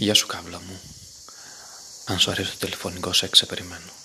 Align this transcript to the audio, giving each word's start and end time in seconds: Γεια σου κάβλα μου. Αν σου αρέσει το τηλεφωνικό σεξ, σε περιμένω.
Γεια 0.00 0.14
σου 0.14 0.26
κάβλα 0.26 0.60
μου. 0.60 0.80
Αν 2.06 2.18
σου 2.18 2.30
αρέσει 2.30 2.50
το 2.50 2.56
τηλεφωνικό 2.58 3.12
σεξ, 3.12 3.38
σε 3.38 3.46
περιμένω. 3.46 3.99